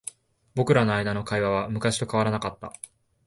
[0.55, 2.73] 僕らの間の会話は昔と変わらなかった。